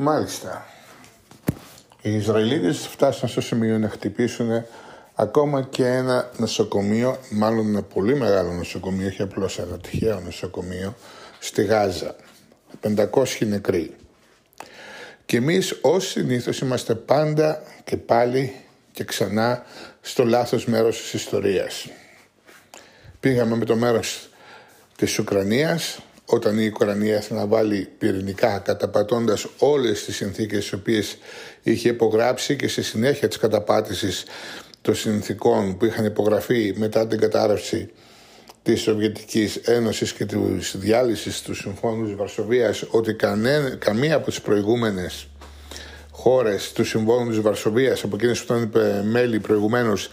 Μάλιστα. 0.00 0.66
Οι 2.02 2.14
Ισραηλίτες 2.14 2.86
φτάσαν 2.86 3.28
στο 3.28 3.40
σημείο 3.40 3.78
να 3.78 3.88
χτυπήσουν 3.88 4.64
ακόμα 5.14 5.62
και 5.62 5.86
ένα 5.86 6.30
νοσοκομείο, 6.36 7.18
μάλλον 7.30 7.66
ένα 7.66 7.82
πολύ 7.82 8.16
μεγάλο 8.16 8.52
νοσοκομείο, 8.52 9.06
όχι 9.06 9.22
απλώς 9.22 9.58
ένα 9.58 9.78
τυχαίο 9.78 10.20
νοσοκομείο, 10.20 10.94
στη 11.38 11.64
Γάζα. 11.64 12.16
500 12.80 13.46
νεκροί. 13.46 13.96
Και 15.26 15.36
εμείς 15.36 15.78
ως 15.80 16.08
συνήθως 16.08 16.58
είμαστε 16.58 16.94
πάντα 16.94 17.62
και 17.84 17.96
πάλι 17.96 18.54
και 18.92 19.04
ξανά 19.04 19.64
στο 20.00 20.24
λάθος 20.24 20.66
μέρος 20.66 20.98
της 21.02 21.12
ιστορίας. 21.12 21.88
Πήγαμε 23.20 23.56
με 23.56 23.64
το 23.64 23.76
μέρος 23.76 24.28
της 24.96 25.18
Ουκρανίας, 25.18 25.98
όταν 26.30 26.58
η 26.58 26.66
Ουκρανία 26.66 27.16
έθελε 27.16 27.40
να 27.40 27.46
βάλει 27.46 27.88
πυρηνικά 27.98 28.58
καταπατώντας 28.58 29.46
όλες 29.58 30.04
τις 30.04 30.16
συνθήκες 30.16 30.58
τις 30.58 30.72
οποίες 30.72 31.18
είχε 31.62 31.88
υπογράψει 31.88 32.56
και 32.56 32.68
στη 32.68 32.82
συνέχεια 32.82 33.28
της 33.28 33.38
καταπάτησης 33.38 34.24
των 34.80 34.94
συνθήκων 34.94 35.76
που 35.76 35.84
είχαν 35.84 36.04
υπογραφεί 36.04 36.74
μετά 36.76 37.06
την 37.06 37.18
κατάρρευση 37.18 37.90
της 38.62 38.80
Σοβιετικής 38.80 39.56
Ένωσης 39.56 40.12
και 40.12 40.24
της 40.24 40.76
διάλυσης 40.76 41.42
του 41.42 41.54
Συμφώνου 41.54 42.04
της 42.04 42.14
Βαρσοβίας 42.14 42.84
ότι 42.90 43.14
κανέ, 43.14 43.76
καμία 43.78 44.16
από 44.16 44.26
τις 44.26 44.40
προηγούμενες 44.40 45.28
χώρες 46.10 46.72
του 46.72 46.84
Συμφώνου 46.84 47.28
της 47.28 47.40
Βαρσοβίας 47.40 48.04
από 48.04 48.16
εκείνες 48.16 48.44
που 48.44 48.54
ήταν 48.54 49.06
μέλη 49.06 49.40
προηγουμένως 49.40 50.10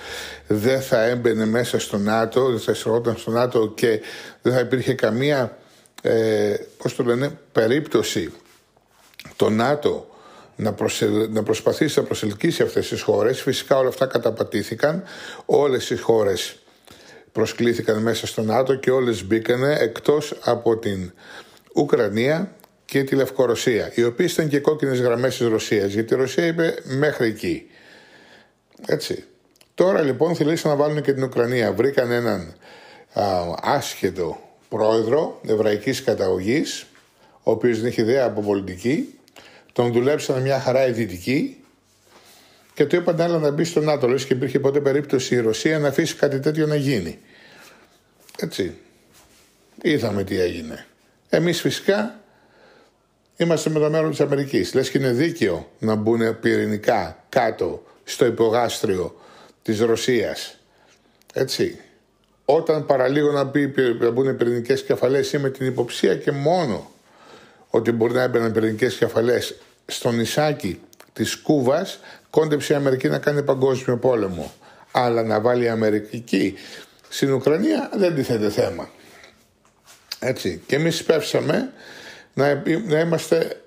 δεν 0.47 0.81
θα 0.81 1.03
έμπαινε 1.03 1.45
μέσα 1.45 1.79
στο 1.79 1.97
ΝΑΤΟ, 1.97 2.49
δεν 2.49 2.59
θα 2.59 2.71
εισερχόταν 2.71 3.17
στο 3.17 3.31
ΝΑΤΟ 3.31 3.71
και 3.75 4.01
δεν 4.41 4.53
θα 4.53 4.59
υπήρχε 4.59 4.93
καμία 4.93 5.57
ε, 6.05 6.55
πώς 6.77 6.95
το 6.95 7.03
λένε, 7.03 7.39
περίπτωση 7.51 8.33
το 9.35 9.49
ΝΑΤΟ 9.49 10.07
να, 10.55 10.75
να 11.29 11.43
προσπαθήσει 11.43 11.99
να 11.99 12.05
προσελκύσει 12.05 12.63
αυτές 12.63 12.87
τις 12.87 13.01
χώρες. 13.01 13.41
Φυσικά 13.41 13.77
όλα 13.77 13.87
αυτά 13.87 14.05
καταπατήθηκαν. 14.05 15.03
Όλες 15.45 15.89
οι 15.89 15.97
χώρες 15.97 16.59
προσκλήθηκαν 17.31 18.01
μέσα 18.01 18.27
στο 18.27 18.41
ΝΑΤΟ 18.41 18.75
και 18.75 18.91
όλες 18.91 19.23
μπήκανε 19.23 19.75
εκτός 19.79 20.37
από 20.43 20.77
την 20.77 21.13
Ουκρανία 21.73 22.55
και 22.85 23.03
τη 23.03 23.15
Λευκορωσία, 23.15 23.91
οι 23.95 24.03
οποίες 24.03 24.33
ήταν 24.33 24.47
και 24.47 24.59
κόκκινες 24.59 24.99
γραμμές 25.01 25.37
της 25.37 25.47
Ρωσίας, 25.47 25.93
γιατί 25.93 26.13
η 26.13 26.17
Ρωσία 26.17 26.45
είπε 26.45 26.75
μέχρι 26.83 27.27
εκεί. 27.27 27.69
Έτσι. 28.85 29.23
Τώρα 29.75 30.01
λοιπόν 30.01 30.35
θελήσαν 30.35 30.71
να 30.71 30.77
βάλουν 30.77 31.01
και 31.01 31.13
την 31.13 31.23
Ουκρανία. 31.23 31.73
Βρήκαν 31.73 32.11
έναν 32.11 32.55
α, 33.13 33.23
άσχετο 33.61 34.39
πρόεδρο 34.69 35.41
εβραϊκής 35.47 36.03
καταγωγής, 36.03 36.85
ο 37.43 37.51
οποίος 37.51 37.79
δεν 37.79 37.89
είχε 37.89 38.01
ιδέα 38.01 38.25
από 38.25 38.41
πολιτική, 38.41 39.19
τον 39.73 39.91
δουλέψαν 39.91 40.41
μια 40.41 40.59
χαρά 40.59 40.87
οι 40.87 40.91
και 42.73 42.85
του 42.85 42.95
είπαν 42.95 43.21
άλλα 43.21 43.37
να 43.37 43.51
μπει 43.51 43.63
στο 43.63 43.81
ΝΑΤΟ. 43.81 44.07
Λες 44.07 44.25
και 44.25 44.33
υπήρχε 44.33 44.59
ποτέ 44.59 44.79
περίπτωση 44.79 45.35
η 45.35 45.39
Ρωσία 45.39 45.79
να 45.79 45.87
αφήσει 45.87 46.15
κάτι 46.15 46.39
τέτοιο 46.39 46.67
να 46.67 46.75
γίνει. 46.75 47.19
Έτσι. 48.39 48.77
Είδαμε 49.81 50.23
τι 50.23 50.39
έγινε. 50.39 50.85
Εμείς 51.29 51.61
φυσικά 51.61 52.19
είμαστε 53.37 53.69
με 53.69 53.79
το 53.79 53.89
μέρος 53.89 54.09
της 54.09 54.19
Αμερικής. 54.19 54.73
Λες 54.73 54.89
και 54.89 54.97
είναι 54.97 55.11
δίκαιο 55.11 55.71
να 55.79 55.95
μπουν 55.95 56.39
πυρηνικά 56.39 57.23
κάτω 57.29 57.83
στο 58.03 58.25
υπογάστριο 58.25 59.21
της 59.61 59.79
Ρωσίας. 59.79 60.57
Έτσι. 61.33 61.79
Όταν 62.45 62.85
παραλίγο 62.85 63.31
να, 63.31 63.43
μπει, 63.43 63.73
να 63.99 64.09
μπουν 64.09 64.37
πυρηνικές 64.37 64.83
κεφαλές 64.83 65.33
ή 65.33 65.37
με 65.37 65.49
την 65.49 65.65
υποψία 65.67 66.15
και 66.15 66.31
μόνο 66.31 66.91
ότι 67.69 67.91
μπορεί 67.91 68.13
να 68.13 68.21
έμπαιναν 68.21 68.51
πυρηνικές 68.51 68.95
κεφαλές 68.95 69.55
στο 69.85 70.11
νησάκι 70.11 70.81
της 71.13 71.35
Κούβας 71.35 71.99
κόντεψε 72.29 72.73
η 72.73 72.75
Αμερική 72.75 73.07
να 73.07 73.17
κάνει 73.17 73.43
παγκόσμιο 73.43 73.97
πόλεμο. 73.97 74.53
Αλλά 74.91 75.23
να 75.23 75.41
βάλει 75.41 75.63
η 75.63 75.69
Αμερική 75.69 76.53
στην 77.09 77.33
Ουκρανία 77.33 77.89
δεν 77.93 78.15
τίθεται 78.15 78.49
θέμα. 78.49 78.89
Έτσι. 80.19 80.61
Και 80.65 80.75
εμείς 80.75 81.03
πέψαμε 81.03 81.73
να, 82.33 82.63
να 82.87 82.99
είμαστε 82.99 83.61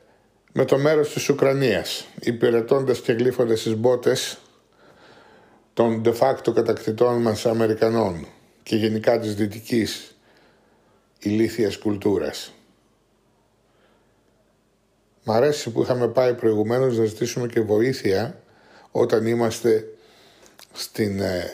με 0.52 0.64
το 0.64 0.78
μέρος 0.78 1.12
της 1.12 1.28
Ουκρανίας, 1.28 2.06
υπηρετώντας 2.20 3.00
και 3.00 3.12
γλύφοντας 3.12 3.62
τις 3.62 3.74
μπότες 3.74 4.38
των 5.74 6.02
de 6.04 6.12
facto 6.18 6.54
κατακτητών 6.54 7.22
μας 7.22 7.46
Αμερικανών 7.46 8.26
και 8.68 8.76
γενικά 8.76 9.18
της 9.18 9.34
δυτικής 9.34 10.16
ηλίθιας 11.18 11.76
κουλτούρας. 11.76 12.52
Μ' 15.24 15.30
αρέσει 15.30 15.70
που 15.70 15.82
είχαμε 15.82 16.08
πάει 16.08 16.34
προηγουμένως 16.34 16.98
να 16.98 17.04
ζητήσουμε 17.04 17.46
και 17.46 17.60
βοήθεια 17.60 18.42
όταν 18.90 19.26
είμαστε 19.26 19.84
στην, 20.72 21.20
ε, 21.20 21.50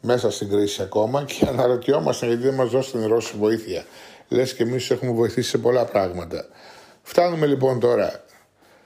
μέσα 0.00 0.30
στην 0.30 0.48
κρίση 0.48 0.82
ακόμα 0.82 1.24
και 1.24 1.46
αναρωτιόμαστε 1.48 2.26
γιατί 2.26 2.42
δεν 2.42 2.54
μας 2.54 2.70
δώσαν 2.70 3.02
οι 3.02 3.06
Ρώσοι 3.06 3.34
βοήθεια. 3.38 3.84
Λες 4.28 4.54
και 4.54 4.62
εμείς 4.62 4.90
έχουμε 4.90 5.12
βοηθήσει 5.12 5.48
σε 5.48 5.58
πολλά 5.58 5.84
πράγματα. 5.84 6.48
Φτάνουμε 7.02 7.46
λοιπόν 7.46 7.80
τώρα 7.80 8.24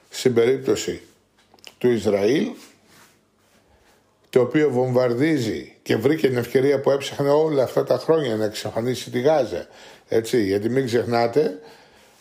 στην 0.09 0.33
περίπτωση 0.33 1.01
του 1.77 1.89
Ισραήλ 1.89 2.47
το 4.31 4.41
οποίο 4.41 4.69
βομβαρδίζει 4.69 5.75
και 5.81 5.95
βρήκε 5.95 6.27
την 6.27 6.37
ευκαιρία 6.37 6.79
που 6.79 6.91
έψαχνε 6.91 7.29
όλα 7.29 7.63
αυτά 7.63 7.83
τα 7.83 7.97
χρόνια 7.97 8.35
να 8.35 8.45
εξαφανίσει 8.45 9.09
τη 9.09 9.19
Γάζα. 9.19 9.67
Έτσι, 10.07 10.43
γιατί 10.43 10.69
μην 10.69 10.85
ξεχνάτε 10.85 11.59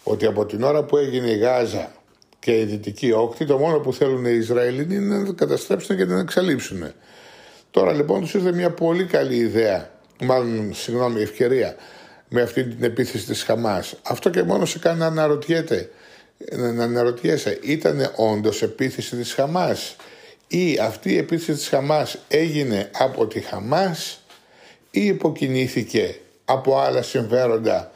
ότι 0.03 0.27
από 0.27 0.47
την 0.47 0.63
ώρα 0.63 0.85
που 0.85 0.97
έγινε 0.97 1.31
η 1.31 1.37
Γάζα 1.37 1.93
και 2.39 2.59
η 2.59 2.65
Δυτική 2.65 3.13
Όκτη, 3.13 3.45
το 3.45 3.59
μόνο 3.59 3.79
που 3.79 3.93
θέλουν 3.93 4.25
οι 4.25 4.37
Ισραηλινοί 4.37 4.95
είναι 4.95 5.19
να 5.19 5.25
το 5.25 5.33
καταστρέψουν 5.33 5.97
και 5.97 6.05
να 6.05 6.09
την 6.09 6.19
εξαλείψουν. 6.19 6.93
Τώρα 7.71 7.93
λοιπόν 7.93 8.21
τους 8.21 8.35
ήρθε 8.35 8.53
μια 8.53 8.71
πολύ 8.71 9.05
καλή 9.05 9.37
ιδέα, 9.37 9.91
μάλλον 10.21 10.75
συγγνώμη, 10.75 11.21
ευκαιρία 11.21 11.75
με 12.29 12.43
αυτή 12.43 12.65
την 12.65 12.85
επίθεση 12.85 13.27
της 13.27 13.43
Χαμάς. 13.43 13.95
Αυτό 14.03 14.31
και 14.31 14.43
μόνο 14.43 14.65
σε 14.65 14.79
κάνει 14.79 14.99
να 14.99 15.07
αναρωτιέται, 15.07 15.91
να 16.57 16.85
αναρωτιέσαι, 16.85 17.59
ήταν 17.63 18.13
όντως 18.17 18.63
επίθεση 18.63 19.17
της 19.17 19.33
Χαμάς; 19.33 19.97
Ή 20.53 20.79
αυτή 20.79 21.13
η 21.13 21.17
επίθεση 21.17 21.59
της 21.59 21.69
Χαμάς 21.69 22.19
έγινε 22.29 22.91
από 22.93 23.27
τη 23.27 23.41
Χαμάς 23.41 24.21
ή 24.91 25.05
υποκινήθηκε 25.05 26.21
από 26.45 26.79
άλλα 26.79 27.03
συμφέροντα 27.03 27.91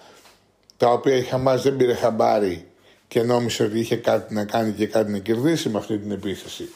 τα 0.76 0.92
οποία 0.92 1.16
η 1.16 1.22
Χαμάς 1.22 1.62
δεν 1.62 1.76
πήρε 1.76 1.94
χαμπάρι 1.94 2.66
και 3.09 3.22
νόμισε 3.22 3.62
ότι 3.62 3.78
είχε 3.78 3.97
κάτι 3.97 4.34
να 4.34 4.44
κάνει 4.44 4.72
και 4.72 4.87
κάτι 4.87 5.12
να 5.12 5.19
κερδίσει 5.19 5.69
με 5.69 5.78
αυτή 5.78 5.98
την 5.98 6.10
επίθεση. 6.10 6.69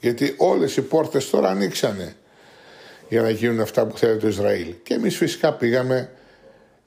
Γιατί 0.00 0.34
όλες 0.36 0.76
οι 0.76 0.82
πόρτες 0.82 1.30
τώρα 1.30 1.48
ανοίξανε 1.48 2.16
για 3.08 3.22
να 3.22 3.30
γίνουν 3.30 3.60
αυτά 3.60 3.86
που 3.86 3.98
θέλει 3.98 4.18
το 4.18 4.28
Ισραήλ. 4.28 4.74
Και 4.82 4.94
εμείς 4.94 5.16
φυσικά 5.16 5.52
πήγαμε 5.52 6.10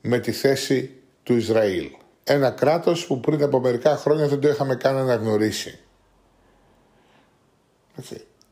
με 0.01 0.19
τη 0.19 0.31
θέση 0.31 0.91
του 1.23 1.35
Ισραήλ. 1.35 1.89
Ένα 2.23 2.49
κράτος 2.49 3.05
που 3.05 3.19
πριν 3.19 3.43
από 3.43 3.59
μερικά 3.59 3.97
χρόνια 3.97 4.27
δεν 4.27 4.39
το 4.39 4.49
είχαμε 4.49 4.75
καν 4.75 4.97
αναγνωρίσει. 4.97 5.82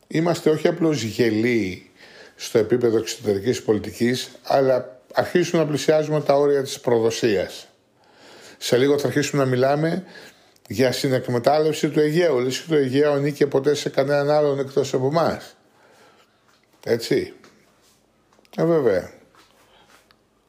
Είμαστε 0.06 0.50
όχι 0.50 0.68
απλώς 0.68 1.02
γελοί 1.02 1.90
στο 2.36 2.58
επίπεδο 2.58 2.98
εξωτερικής 2.98 3.62
πολιτικής, 3.62 4.30
αλλά 4.42 5.00
αρχίσουμε 5.14 5.62
να 5.62 5.68
πλησιάζουμε 5.68 6.20
τα 6.20 6.34
όρια 6.34 6.62
της 6.62 6.80
προδοσίας. 6.80 7.68
Σε 8.58 8.76
λίγο 8.76 8.98
θα 8.98 9.06
αρχίσουμε 9.06 9.42
να 9.42 9.48
μιλάμε 9.48 10.04
για 10.68 10.92
συνεκμετάλλευση 10.92 11.88
του 11.88 12.00
Αιγαίου. 12.00 12.38
Λες 12.38 12.58
και 12.58 12.68
το 12.68 12.74
Αιγαίο 12.76 13.12
ανήκει 13.12 13.46
ποτέ 13.46 13.74
σε 13.74 13.88
κανέναν 13.88 14.30
άλλον 14.30 14.58
εκτός 14.58 14.94
από 14.94 15.06
εμάς. 15.06 15.56
Έτσι. 16.84 17.32
Ε, 18.56 18.64
βέβαια. 18.64 19.12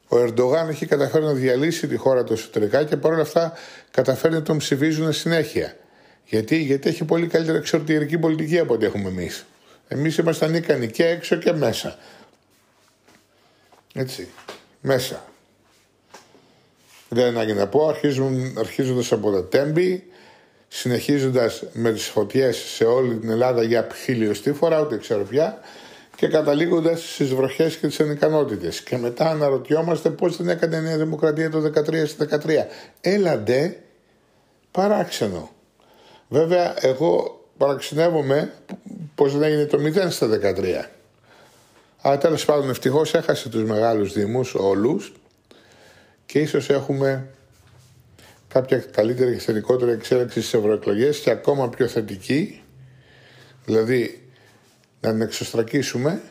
Ο 0.07 0.17
Ερντογάν 0.17 0.69
έχει 0.69 0.85
καταφέρει 0.85 1.23
να 1.23 1.33
διαλύσει 1.33 1.87
τη 1.87 1.95
χώρα 1.95 2.23
του 2.23 2.33
εσωτερικά 2.33 2.83
και 2.83 2.97
παρόλα 2.97 3.21
αυτά 3.21 3.53
καταφέρει 3.91 4.33
να 4.33 4.41
τον 4.41 4.57
ψηφίζουν 4.57 5.13
συνέχεια. 5.13 5.77
Γιατί, 6.25 6.57
Γιατί 6.57 6.89
έχει 6.89 7.03
πολύ 7.03 7.27
καλύτερη 7.27 7.57
εξωτερική 7.57 8.17
πολιτική 8.17 8.59
από 8.59 8.73
ό,τι 8.73 8.85
έχουμε 8.85 9.09
εμείς. 9.09 9.45
Εμείς 9.87 10.17
είμαστε 10.17 10.45
ανίκανοι 10.45 10.87
και 10.87 11.05
έξω 11.05 11.35
και 11.35 11.51
μέσα. 11.51 11.97
Έτσι. 13.93 14.27
Μέσα. 14.81 15.25
Δεν 17.09 17.25
ανάγκη 17.25 17.53
να 17.53 17.67
πω, 17.67 17.87
αρχίζοντας 18.57 19.11
από 19.11 19.31
τα 19.31 19.45
τέμπη, 19.45 20.03
συνεχίζοντας 20.67 21.63
με 21.73 21.91
τις 21.91 22.05
φωτιές 22.05 22.57
σε 22.57 22.83
όλη 22.83 23.15
την 23.15 23.29
Ελλάδα 23.29 23.63
για 23.63 23.87
χιλιοστή 24.03 24.53
φορά, 24.53 24.81
ούτε 24.81 24.97
ξέρω 24.97 25.23
πια, 25.23 25.59
και 26.15 26.27
καταλήγοντας 26.27 27.13
στις 27.13 27.33
βροχές 27.33 27.75
και 27.77 27.87
τις 27.87 27.99
ανικανότητες. 27.99 28.81
Και 28.81 28.97
μετά 28.97 29.29
αναρωτιόμαστε 29.29 30.09
πώς 30.09 30.37
δεν 30.37 30.49
έκανε 30.49 30.75
η 30.75 30.81
Νέα 30.81 30.97
Δημοκρατία 30.97 31.49
το 31.49 31.59
13 31.59 32.67
Έλαντε, 33.01 33.79
παράξενο. 34.71 35.49
Βέβαια, 36.33 36.73
εγώ 36.81 37.41
παραξενεύομαι 37.57 38.53
πως 39.15 39.37
δεν 39.37 39.43
έγινε 39.43 39.65
το 39.65 39.77
0 39.77 40.07
στα 40.09 40.27
13. 40.27 40.89
Αλλά 42.01 42.17
τέλος 42.17 42.45
πάντων 42.45 42.69
ευτυχώς 42.69 43.13
έχασε 43.13 43.49
τους 43.49 43.63
μεγάλους 43.63 44.13
δήμους 44.13 44.55
όλους 44.55 45.13
και 46.25 46.39
ίσως 46.39 46.69
έχουμε 46.69 47.27
κάποια 48.47 48.77
καλύτερη 48.77 49.33
και 49.33 49.39
θετικότερη 49.39 49.91
εξέλιξη 49.91 50.39
στις 50.39 50.53
ευρωεκλογές 50.53 51.19
και 51.19 51.29
ακόμα 51.29 51.69
πιο 51.69 51.87
θετική, 51.87 52.61
δηλαδή 53.65 54.27
να 55.01 55.11
την 55.11 55.21
εξωστρακίσουμε 55.21 56.21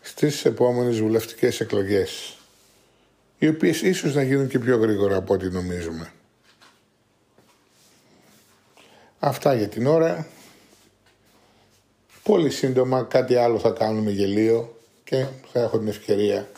στις 0.00 0.44
επόμενες 0.44 1.00
βουλευτικές 1.00 1.60
εκλογές 1.60 2.36
οι 3.38 3.48
οποίες 3.48 3.82
ίσως 3.82 4.14
να 4.14 4.22
γίνουν 4.22 4.48
και 4.48 4.58
πιο 4.58 4.76
γρήγορα 4.76 5.16
από 5.16 5.34
ό,τι 5.34 5.50
νομίζουμε. 5.50 6.12
Αυτά 9.22 9.54
για 9.54 9.68
την 9.68 9.86
ώρα. 9.86 10.26
Πολύ 12.22 12.50
σύντομα 12.50 13.02
κάτι 13.02 13.36
άλλο 13.36 13.58
θα 13.58 13.70
κάνουμε 13.70 14.10
γελίο 14.10 14.78
και 15.04 15.26
θα 15.52 15.60
έχω 15.60 15.78
την 15.78 15.88
ευκαιρία 15.88 16.48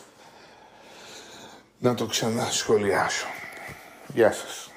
να 1.79 1.93
το 1.93 2.05
ξανασχολιάσω. 2.05 3.25
Γεια 4.13 4.31
σας. 4.31 4.72